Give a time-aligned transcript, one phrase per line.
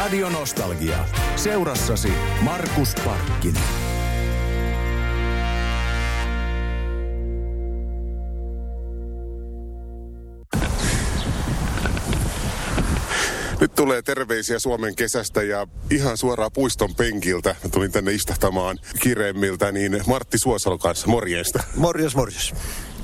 [0.00, 1.04] Radio Nostalgia.
[1.36, 2.08] Seurassasi
[2.40, 3.62] Markus Parkkinen.
[13.60, 17.56] Nyt tulee terveisiä Suomen kesästä ja ihan suoraan puiston penkiltä.
[17.64, 21.06] Mä tulin tänne istahtamaan kireimmiltä, niin Martti Suosalo kanssa.
[21.06, 21.62] Morjesta.
[21.76, 22.54] Morjes, morjes.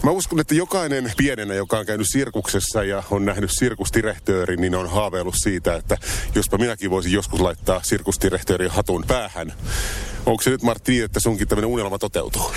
[0.02, 4.90] Mä uskon, että jokainen pienenä, joka on käynyt sirkuksessa ja on nähnyt sirkustirehtöörin, niin on
[4.90, 5.98] haaveillut siitä, että
[6.34, 9.52] jospa minäkin voisin joskus laittaa sirkustirehtöörin hatun päähän.
[10.26, 12.52] Onko se nyt Martti niin, että sunkin tämmöinen unelma toteutuu?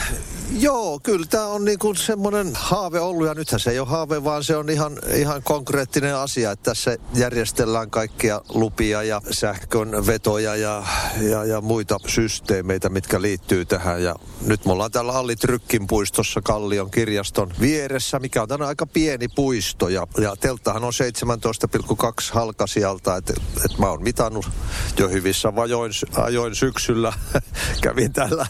[0.59, 4.43] Joo, kyllä tämä on niinku semmoinen haave ollut ja nythän se ei ole haave, vaan
[4.43, 10.83] se on ihan, ihan konkreettinen asia, että tässä järjestellään kaikkia lupia ja sähkön vetoja ja,
[11.21, 14.03] ja, ja muita systeemeitä, mitkä liittyy tähän.
[14.03, 18.85] Ja nyt me ollaan täällä Alli Trykkin puistossa Kallion kirjaston vieressä, mikä on tänään aika
[18.85, 20.93] pieni puisto ja, ja telttahan on
[21.93, 23.33] 17,2 halkasijalta, että
[23.65, 24.49] et mä oon mitannut
[24.97, 27.13] jo hyvissä vajoin, ajoin syksyllä
[27.81, 28.45] kävin täällä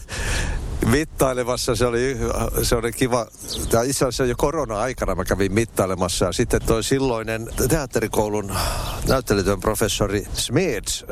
[0.86, 1.76] mittailemassa.
[1.76, 2.16] Se oli,
[2.62, 3.26] se oli kiva.
[3.70, 6.24] Tämä itse asiassa jo korona-aikana mä kävin mittailemassa.
[6.24, 8.52] Ja sitten toi silloinen teatterikoulun
[9.08, 11.04] näyttelytyön professori Smeds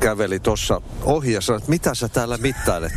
[0.00, 2.92] käveli tuossa ohi ja sanoi, että mitä sä täällä mittailet?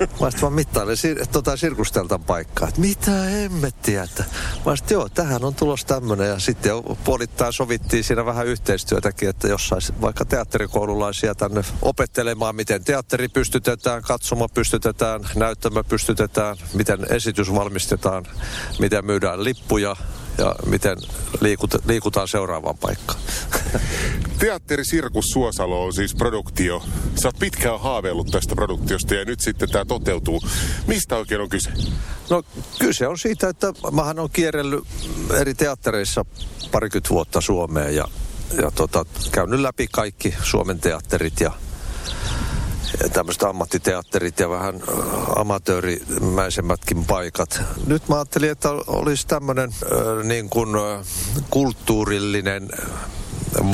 [0.00, 2.68] Mä sitten vaan mittailen sir- tota sirkusteltan paikkaa.
[2.68, 4.02] Että mitä hemmettiä?
[4.02, 4.24] Että
[4.66, 6.28] mä sitten, joo, tähän on tulos tämmöinen.
[6.28, 6.72] Ja sitten
[7.04, 14.02] puolittain sovittiin siinä vähän yhteistyötäkin, että jos sais vaikka teatterikoululaisia tänne opettelemaan, miten teatteri pystytetään,
[14.02, 18.26] katsoma pystytetään, näyt näyttämö pystytetään, miten esitys valmistetaan,
[18.78, 19.96] miten myydään lippuja
[20.38, 20.98] ja miten
[21.40, 23.20] liikut, liikutaan seuraavaan paikkaan.
[24.38, 26.82] Teatteri Sirkus Suosalo on siis produktio.
[27.22, 30.42] Sä oot pitkään haaveillut tästä produktiosta ja nyt sitten tämä toteutuu.
[30.86, 31.70] Mistä oikein on kyse?
[32.30, 32.42] No
[32.78, 34.84] kyse on siitä, että mähän on kierrellyt
[35.40, 36.24] eri teattereissa
[36.72, 38.04] parikymmentä vuotta Suomeen ja,
[38.62, 41.52] ja tota, käynyt läpi kaikki Suomen teatterit ja
[43.12, 44.82] tämmöiset ammattiteatterit ja vähän
[45.36, 47.62] amatöörimäisemmätkin paikat.
[47.86, 49.74] Nyt mä ajattelin, että olisi tämmöinen
[50.24, 50.68] niin kuin
[51.50, 52.68] kulttuurillinen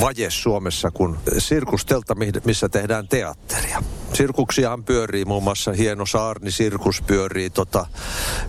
[0.00, 3.82] vaje Suomessa kuin sirkustelta, missä tehdään teatteria.
[4.12, 7.86] Sirkuksiahan pyörii, muun muassa hieno Saarni-sirkus pyörii tota,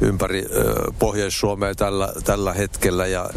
[0.02, 3.08] ympäri ö, Pohjois-Suomea tällä, tällä hetkellä.
[3.08, 3.30] Ja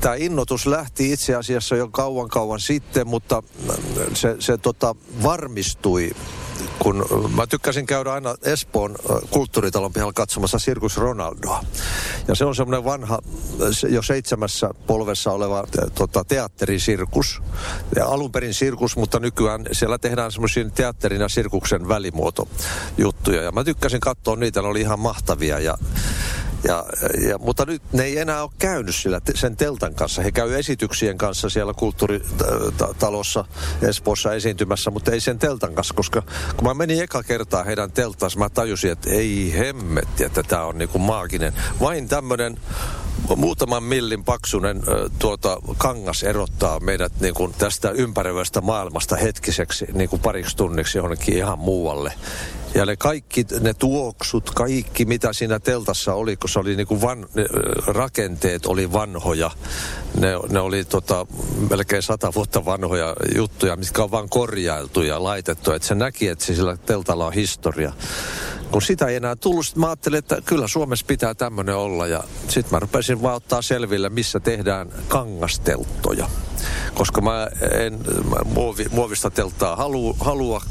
[0.00, 3.42] tämä innotus lähti itse asiassa jo kauan kauan sitten, mutta
[4.14, 6.10] se, se tota, varmistui
[6.78, 7.06] kun
[7.36, 8.96] mä tykkäsin käydä aina Espoon
[9.30, 11.64] kulttuuritalon pihalla katsomassa Sirkus Ronaldoa.
[12.28, 13.18] Ja se on semmoinen vanha,
[13.88, 17.42] jo seitsemässä polvessa oleva tota, teatterisirkus.
[17.96, 23.42] Ja alun perin sirkus, mutta nykyään siellä tehdään semmoisia teatterin ja sirkuksen välimuotojuttuja.
[23.42, 25.58] Ja mä tykkäsin katsoa niitä, ne oli ihan mahtavia.
[25.58, 25.78] Ja
[26.68, 26.84] ja,
[27.28, 30.22] ja, mutta nyt ne ei enää ole käynyt sillä sen teltan kanssa.
[30.22, 33.44] He käy esityksien kanssa siellä kulttuuritalossa
[33.82, 36.22] Espoossa esiintymässä, mutta ei sen teltan kanssa, koska
[36.56, 40.78] kun mä menin eka kertaa heidän teltaansa, mä tajusin, että ei hemmetti, että tämä on
[40.78, 41.52] niinku maaginen.
[41.80, 42.58] Vain tämmöinen
[43.36, 44.82] muutaman millin paksunen
[45.18, 51.36] tuota, kangas erottaa meidät niin kuin tästä ympäröivästä maailmasta hetkiseksi niin kuin pariksi tunniksi johonkin
[51.36, 52.12] ihan muualle.
[52.74, 57.00] Ja ne kaikki, ne tuoksut, kaikki mitä siinä teltassa oli, kun se oli niin kuin
[57.00, 57.46] van, ne,
[57.86, 59.50] rakenteet oli vanhoja.
[60.18, 61.26] Ne, ne oli tota,
[61.70, 65.72] melkein sata vuotta vanhoja juttuja, mitkä on vain korjailtu ja laitettu.
[65.72, 67.92] Että se näki, että sillä teltalla on historia.
[68.70, 72.06] Kun sitä ei enää tullut, mä ajattelin, että kyllä Suomessa pitää tämmöinen olla.
[72.06, 76.28] Ja sitten mä rupesin vaan ottaa selville, missä tehdään kangasteltoja.
[76.94, 77.92] Koska mä en
[78.30, 80.62] mä muovi, muovista telttaa halua, halua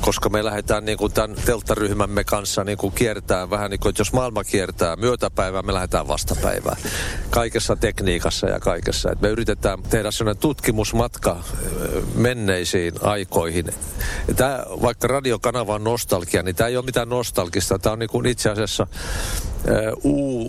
[0.00, 4.00] koska me lähdetään niin kuin tämän telttaryhmämme kanssa niin kuin kiertää vähän niin kuin, että
[4.00, 6.76] jos maailma kiertää myötäpäivää, me lähdetään vastapäivään.
[7.30, 9.12] Kaikessa tekniikassa ja kaikessa.
[9.12, 11.36] Et me yritetään tehdä sellainen tutkimusmatka
[12.14, 13.66] menneisiin aikoihin.
[14.36, 17.78] Tämä, vaikka radiokanava on nostalgia, niin tämä ei ole mitään nostalgista.
[17.78, 18.86] Tämä on niin kuin itse asiassa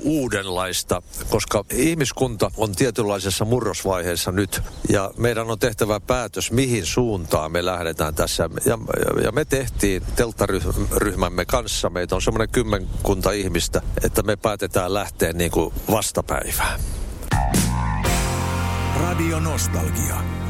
[0.04, 7.66] uudenlaista, koska ihmiskunta on tietynlaisessa murrosvaiheessa nyt ja meidän on tehtävä päätös, mihin suuntaan me
[7.66, 8.50] lähdetään tässä.
[8.66, 8.78] Ja,
[9.24, 15.52] ja me tehtiin telttaryhmämme kanssa, meitä on semmoinen kymmenkunta ihmistä, että me päätetään lähteä niin
[15.52, 16.80] kuin vastapäivään.
[19.02, 20.49] Radio Nostalgia.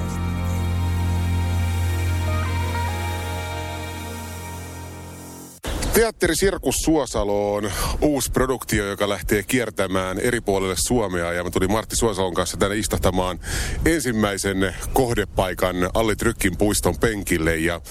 [5.94, 7.72] Teatteri Sirkus Suosalo on
[8.02, 11.34] uusi produktio, joka lähtee kiertämään eri puolille Suomea.
[11.34, 13.40] Ja mä tulin Martti Suosalon kanssa tänne istahtamaan
[13.86, 17.56] ensimmäisen kohdepaikan Alli Trykkin puiston penkille.
[17.56, 17.82] Ja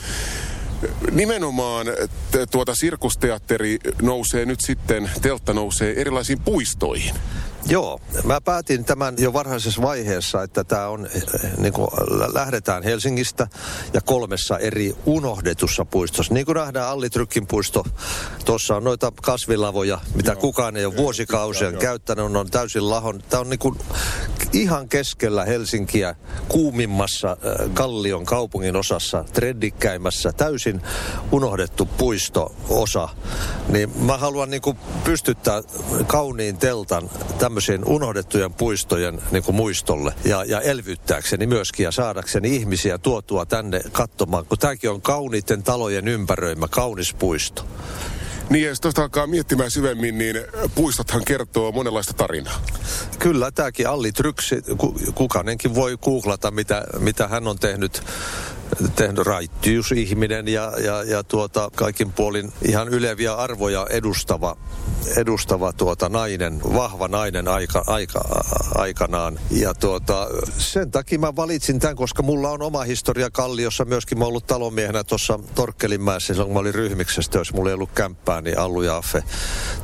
[1.11, 1.87] Nimenomaan
[2.51, 7.15] tuota sirkusteatteri nousee nyt sitten, teltta nousee erilaisiin puistoihin.
[7.71, 11.23] Joo, mä päätin tämän jo varhaisessa vaiheessa, että tämä on, eh,
[11.59, 11.89] niin kuin
[12.35, 13.47] lähdetään Helsingistä
[13.93, 16.35] ja kolmessa eri unohdetussa puistossa.
[16.35, 17.85] Niin kuin nähdään Allitrykin puisto,
[18.45, 22.91] tuossa on noita kasvilavoja, mitä joo, kukaan ei ole vuosikausien joo, käyttänyt, on, on täysin
[22.91, 23.23] lahon.
[23.31, 23.79] Tämä on niin kuin
[24.53, 26.15] ihan keskellä Helsinkiä,
[26.49, 27.37] kuumimmassa
[27.75, 30.83] Kallion kaupungin osassa, treddikkäimmässä, täysin
[31.33, 33.09] unohdettu puisto-osa.
[33.69, 35.63] Niin mä haluan niin kuin pystyttää
[36.07, 42.99] kauniin teltan tämmöisien unohdettujen puistojen niin kuin muistolle ja, ja elvyttääkseni myöskin ja saadakseni ihmisiä
[42.99, 47.65] tuotua tänne katsomaan, kun tämäkin on kauniitten talojen ympäröimä kaunis puisto.
[48.51, 50.37] Niin, jos tuosta alkaa miettimään syvemmin, niin
[50.75, 52.61] puistothan kertoo monenlaista tarinaa.
[53.19, 54.63] Kyllä, tämäkin Alli Tryksi,
[55.15, 58.03] kukainenkin voi googlata, mitä, mitä hän on tehnyt
[58.97, 64.57] tehnyt raittiusihminen ja, ja, ja tuota, kaikin puolin ihan yleviä arvoja edustava,
[65.17, 68.21] edustava tuota nainen, vahva nainen aika, aika,
[68.75, 69.39] aikanaan.
[69.51, 70.29] Ja tuota,
[70.59, 74.19] sen takia mä valitsin tämän, koska mulla on oma historia Kalliossa myöskin.
[74.19, 78.41] Mä ollut talomiehenä tuossa Torkkelinmäessä, silloin kun mä olin ryhmiksestä, jos mulla ei ollut kämppää,
[78.41, 79.23] niin Allu ja Affe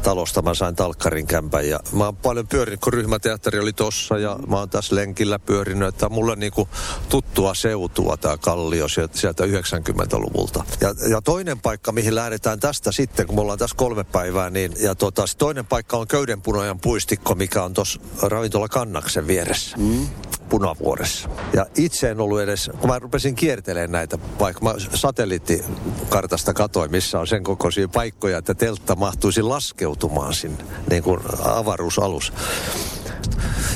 [0.02, 1.68] talosta mä sain talkkarin kämpän.
[1.68, 5.88] Ja mä oon paljon pyörinyt, kun ryhmäteatteri oli tossa ja mä oon tässä lenkillä pyörinyt,
[5.88, 6.68] että mulle niinku
[7.08, 10.64] tuttua seutua tää Kallio Kallio sieltä, sieltä 90-luvulta.
[10.80, 14.72] Ja, ja toinen paikka, mihin lähdetään tästä sitten, kun me ollaan tässä kolme päivää, niin
[14.80, 19.76] ja tota, toinen paikka on Köydenpunojan puistikko, mikä on tuossa ravintola Kannaksen vieressä.
[19.76, 20.08] Mm.
[20.48, 21.28] Punavuoressa.
[21.52, 27.20] Ja itse en ollut edes, kun mä rupesin kiertelemään näitä, vaikka mä satelliittikartasta katoin, missä
[27.20, 32.32] on sen kokoisia paikkoja, että teltta mahtuisi laskeutumaan sinne, niin kuin avaruusalus.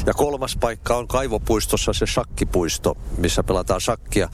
[0.06, 4.28] Ja kolmas paikka on Kaivopuistossa se shakkipuisto, missä pelataan shakkia.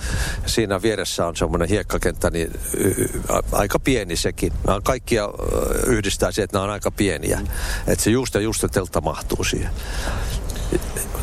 [0.47, 2.53] Siinä vieressä on semmoinen hiekkakenttä, niin
[3.53, 4.53] aika pieni sekin.
[4.67, 5.29] Nämä kaikkia
[5.87, 7.41] yhdistää siihen, että nämä on aika pieniä.
[7.87, 9.71] Että se just ja just teltta mahtuu siihen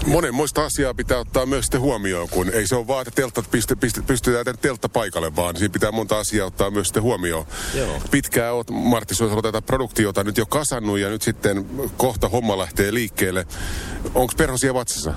[0.05, 3.75] monenmoista asiaa pitää ottaa myös sitten huomioon, kun ei se ole vaan, että teltat piste,
[3.75, 7.45] piste, pystytään teltta paikalle, vaan siinä pitää monta asiaa ottaa myös sitten huomioon.
[7.73, 8.01] Joo.
[8.11, 11.65] Pitkään oot, Martti, sinä tätä produktiota nyt jo kasannut ja nyt sitten
[11.97, 13.47] kohta homma lähtee liikkeelle.
[14.15, 15.13] Onko perhosia vatsassa?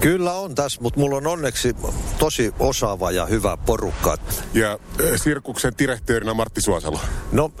[0.00, 1.76] Kyllä on tässä, mutta mulla on onneksi
[2.18, 4.16] tosi osaava ja hyvä porukka.
[4.54, 4.78] Ja äh,
[5.16, 7.00] Sirkuksen direktöörinä Martti Suosalo.
[7.32, 7.52] No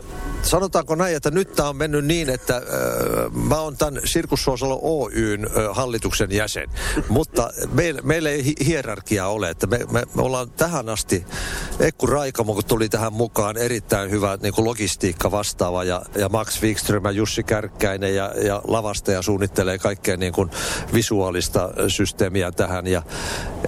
[0.46, 2.62] sanotaanko näin, että nyt tämä on mennyt niin, että äh,
[3.32, 6.70] mä oon tämän Sirkussuosalo Oyn äh, hallituksen jäsen.
[7.08, 11.24] Mutta meillä, meillä ei hi- hierarkia ole, että me, me, me ollaan tähän asti,
[11.80, 16.62] Ekku Raikamo, kun tuli tähän mukaan, erittäin hyvä niin kuin logistiikka vastaava ja, ja Max
[16.62, 20.50] Wikström ja Jussi Kärkkäinen ja, ja lavastaja suunnittelee kaikkea niin kuin
[20.94, 22.86] visuaalista systeemiä tähän.
[22.86, 23.02] Ja,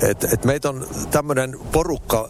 [0.03, 2.29] et, et meitä on tämmöinen porukka,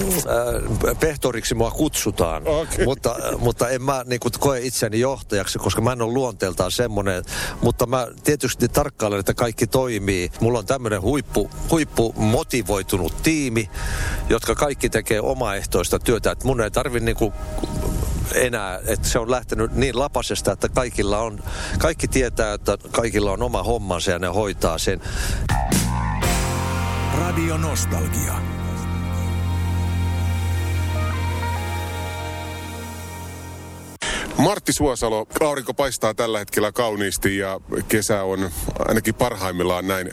[0.00, 2.84] äh, pehtoriksi mua kutsutaan, okay.
[2.84, 7.24] mutta, mutta en mä niin kuin, koe itseäni johtajaksi, koska mä en ole luonteeltaan semmoinen.
[7.60, 10.30] Mutta mä tietysti tarkkailen, että kaikki toimii.
[10.40, 13.70] Mulla on tämmöinen huippu, huippu motivoitunut tiimi,
[14.28, 16.30] jotka kaikki tekee omaehtoista työtä.
[16.30, 17.32] Että mun ei tarvi niin kuin,
[18.34, 21.42] enää, että se on lähtenyt niin lapasesta, että kaikilla on,
[21.78, 25.00] kaikki tietää, että kaikilla on oma hommansa ja ne hoitaa sen.
[27.18, 28.53] Radio Nostalgia.
[34.44, 40.10] Martti Suosalo, aurinko paistaa tällä hetkellä kauniisti ja kesä on ainakin parhaimmillaan näin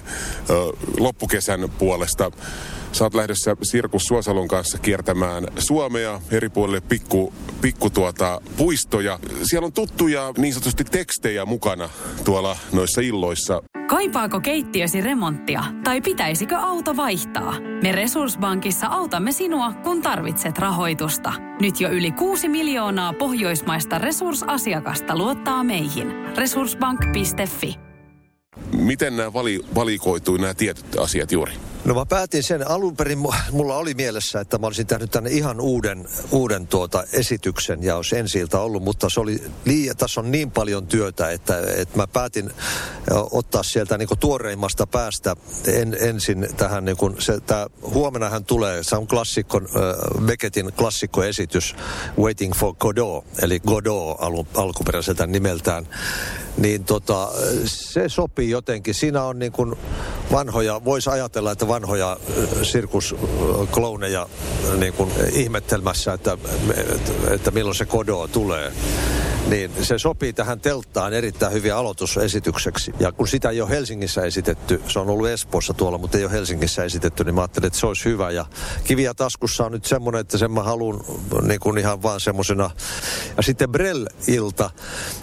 [1.00, 2.32] loppukesän puolesta.
[3.02, 9.20] Oot lähdössä Sirkus Suosalon kanssa kiertämään Suomea eri puolille pikku, pikku tuota, puistoja.
[9.44, 11.90] Siellä on tuttuja niin sanotusti tekstejä mukana
[12.24, 13.62] tuolla noissa illoissa.
[13.92, 17.54] Kaipaako keittiösi remonttia tai pitäisikö auto vaihtaa?
[17.84, 21.34] Me Resurssbankissa autamme sinua, kun tarvitset rahoitusta.
[21.62, 26.08] Nyt jo yli 6 miljoonaa pohjoismaista resursasiakasta luottaa meihin.
[26.38, 27.80] Resurssbank.fi
[28.78, 31.54] Miten nämä vali, valikoitui nämä tietyt asiat juuri?
[31.86, 33.18] No mä päätin sen, alun perin
[33.52, 38.18] mulla oli mielessä, että mä olisin tehnyt tänne ihan uuden, uuden tuota esityksen ja olisi
[38.18, 42.52] ensi ollut, mutta se oli liian, tässä on niin paljon työtä, että, että mä päätin
[43.32, 45.36] ottaa sieltä niin tuoreimmasta päästä
[45.68, 51.76] en, ensin tähän, niin kuin se, tää, huomennahan tulee, se on klassikko, äh, Beckettin klassikkoesitys
[52.20, 55.88] Waiting for Godot, eli Godot alun, alkuperäiseltä nimeltään,
[56.58, 57.32] niin tota,
[57.66, 58.94] se sopii jotenkin.
[58.94, 59.76] Siinä on niin kuin
[60.32, 62.18] vanhoja, voisi ajatella, että vanhoja
[62.64, 64.28] sirkusklouneja
[64.78, 66.38] niin kuin ihmettelmässä, että,
[67.30, 68.72] että milloin se kodo tulee
[69.48, 72.94] niin se sopii tähän telttaan erittäin hyvin aloitusesitykseksi.
[73.00, 76.32] Ja kun sitä ei ole Helsingissä esitetty, se on ollut Espoossa tuolla, mutta ei ole
[76.32, 78.32] Helsingissä esitetty, niin mä ajattelin, että se olisi hyvä.
[78.32, 78.46] Ja
[78.84, 81.04] kiviä taskussa on nyt semmoinen, että sen mä haluan
[81.42, 82.70] niin kuin ihan vaan semmoisena.
[83.38, 84.70] Ja sitten Brell-ilta,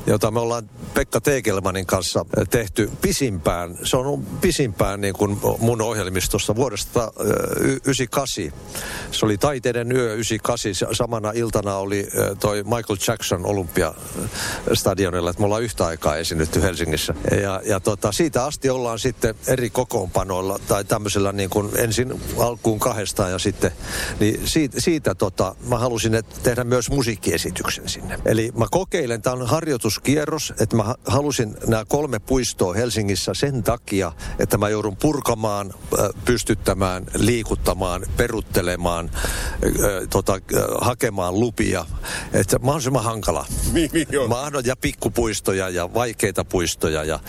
[0.06, 3.78] jota me ollaan Pekka Teekelmanin kanssa tehty pisimpään.
[3.82, 7.12] Se on pisimpään niin kuin mun ohjelmistosta vuodesta
[7.84, 8.52] 98.
[9.10, 10.94] Se oli Taiteiden yö 98.
[10.94, 12.08] Samana iltana oli
[12.40, 13.94] toi Michael Jackson olympia
[14.74, 17.14] stadionilla, että me ollaan yhtä aikaa esiinnytty Helsingissä.
[17.42, 22.78] Ja, ja tota, siitä asti ollaan sitten eri kokoonpanoilla tai tämmöisellä niin kuin ensin alkuun
[22.78, 23.70] kahdestaan ja sitten,
[24.20, 28.18] niin siitä, siitä tota, mä halusin tehdä myös musiikkiesityksen sinne.
[28.24, 34.12] Eli mä kokeilen, tämä on harjoituskierros, että mä halusin nämä kolme puistoa Helsingissä sen takia,
[34.38, 35.74] että mä joudun purkamaan,
[36.24, 39.10] pystyttämään, liikuttamaan, peruttelemaan,
[40.10, 40.40] tota,
[40.80, 41.86] hakemaan lupia.
[42.32, 43.46] Että mahdollisimman hankala.
[43.72, 44.28] Niin joo.
[44.28, 47.20] Mahdot ja pikkupuistoja ja vaikeita puistoja ja,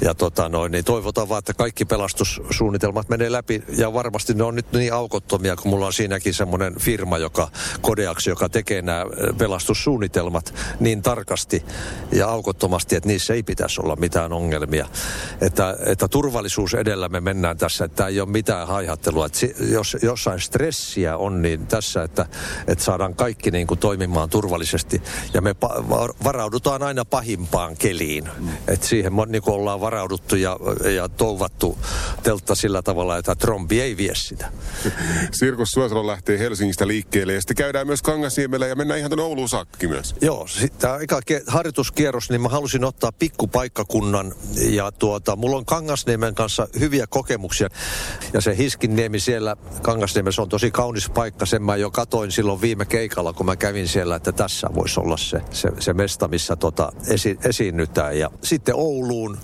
[0.00, 4.54] ja tota noin, niin toivotaan vaan, että kaikki pelastussuunnitelmat menee läpi ja varmasti ne on
[4.54, 7.48] nyt niin aukottomia, kun mulla on siinäkin semmoinen firma, joka
[7.80, 9.04] Kodeaks, joka tekee nämä
[9.38, 11.64] pelastussuunnitelmat niin tarkasti
[12.12, 14.88] ja aukottomasti, että niissä ei pitäisi olla mitään ongelmia.
[15.40, 19.26] Että, että turvallisuus edellä me mennään tässä, että ei ole mitään haihattelua.
[19.26, 22.26] Että jos jossain stressiä on, niin tässä, että,
[22.66, 25.02] että saadaan kaikki niin kuin toimimaan turvallisesti
[25.34, 25.56] ja me
[26.24, 28.30] varaudutaan aina pahimpaan keliin.
[28.38, 28.48] Mm.
[28.68, 30.56] Et siihen niin ollaan varauduttu ja,
[30.94, 31.78] ja touvattu
[32.22, 34.52] teltta sillä tavalla, että trombi ei vie sitä.
[35.32, 39.48] Sirkus Suosalo lähtee Helsingistä liikkeelle ja sitten käydään myös Kangasniemellä ja mennään ihan tuonne Ouluun
[39.48, 40.14] saakka myös.
[40.20, 40.46] Joo,
[40.78, 47.06] tämä eka harjoituskierros, niin mä halusin ottaa pikkupaikkakunnan ja tuota, mulla on Kangasniemen kanssa hyviä
[47.06, 47.68] kokemuksia
[48.32, 52.84] ja se Hiskinniemi siellä Kangasniemessä on tosi kaunis paikka, sen mä jo katoin silloin viime
[52.84, 56.92] keikalla, kun mä kävin siellä, että tässä voisi olla se, se, se mesta, missä tota
[57.08, 58.18] esi, esiinnytään.
[58.18, 59.38] Ja sitten Ouluun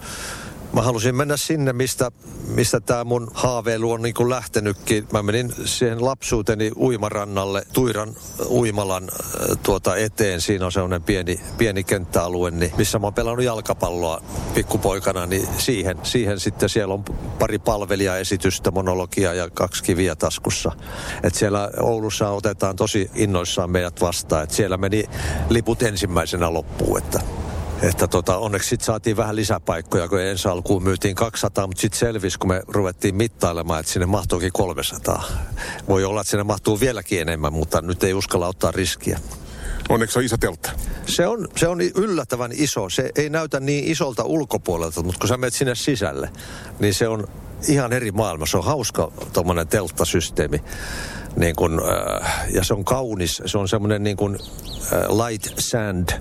[0.75, 2.11] mä halusin mennä sinne, mistä,
[2.49, 5.09] mistä tämä mun haaveilu on niin lähtenytkin.
[5.13, 8.17] Mä menin siihen lapsuuteni uimarannalle, Tuiran
[8.49, 10.41] uimalan äh, tuota eteen.
[10.41, 14.23] Siinä on sellainen pieni, pieni kenttäalue, niin missä mä oon pelannut jalkapalloa
[14.55, 17.05] pikkupoikana, niin siihen, siihen sitten siellä on
[17.39, 20.73] pari palvelijaesitystä, monologia ja kaksi kiviä taskussa.
[21.23, 24.45] Et siellä Oulussa otetaan tosi innoissaan meidät vastaan.
[24.45, 25.05] Et siellä meni
[25.49, 27.21] liput ensimmäisenä loppuun, että
[27.89, 32.39] että tota, onneksi sitten saatiin vähän lisäpaikkoja, kun ensi alkuun myytiin 200, mutta sitten selvisi,
[32.39, 35.25] kun me ruvettiin mittailemaan, että sinne mahtuukin 300.
[35.89, 39.21] Voi olla, että sinne mahtuu vieläkin enemmän, mutta nyt ei uskalla ottaa riskiä.
[39.89, 40.71] Onneksi on iso teltta.
[41.07, 42.89] Se on, se on yllättävän iso.
[42.89, 46.31] Se ei näytä niin isolta ulkopuolelta, mutta kun sä menet sinne sisälle,
[46.79, 47.27] niin se on
[47.69, 48.47] ihan eri maailma.
[48.47, 50.63] Se on hauska tuommoinen telttasysteemi
[51.37, 51.83] niin kun,
[52.23, 54.39] äh, ja se on kaunis, se on semmoinen niin kuin
[54.93, 56.21] äh, light sand, äh,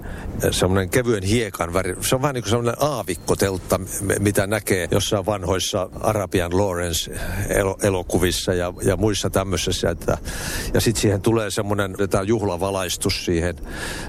[0.51, 1.95] semmoinen kevyen hiekan väri.
[2.01, 3.79] Se on vähän niin kuin semmoinen aavikkoteltta,
[4.19, 9.89] mitä näkee jossain vanhoissa Arabian Lawrence-elokuvissa ja, ja muissa tämmöisissä.
[9.89, 10.17] Että,
[10.73, 13.55] ja sitten siihen tulee semmoinen juhlavalaistus siihen,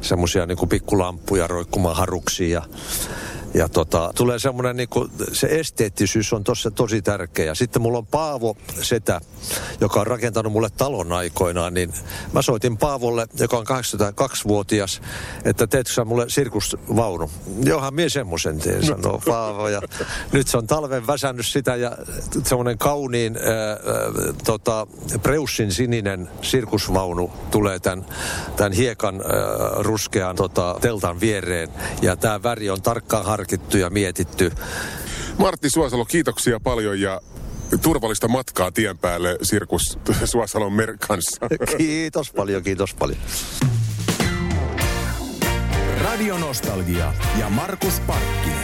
[0.00, 2.50] semmoisia niin kuin pikkulampuja roikkumaan haruksiin
[3.54, 7.54] ja tota, tulee semmoinen, niin kuin, se esteettisyys on tossa tosi tärkeä.
[7.54, 9.20] Sitten mulla on Paavo Setä,
[9.80, 11.92] joka on rakentanut mulle talon aikoinaan, niin
[12.32, 15.02] mä soitin Paavolle, joka on 82-vuotias,
[15.44, 17.30] että teetkö sä mulle sirkusvaunu?
[17.64, 19.68] Johan mie semmoisen teen, sanoo Paavo.
[19.68, 19.80] Ja
[20.32, 21.96] nyt se on talven väsännyt sitä ja
[22.44, 24.86] semmoinen kauniin äh, tota,
[25.22, 28.06] preussin sininen sirkusvaunu tulee tämän,
[28.56, 29.22] tämän hiekan äh,
[29.78, 31.68] ruskean tota, teltan viereen.
[32.02, 34.52] Ja tämä väri on tarkkaan har harkittu ja mietitty.
[35.38, 37.20] Martti Suosalo, kiitoksia paljon ja
[37.82, 41.48] turvallista matkaa tien päälle Sirkus Suosalon mer kanssa.
[41.78, 43.20] Kiitos paljon, kiitos paljon.
[46.00, 48.63] Radio Nostalgia ja Markus Parkkinen.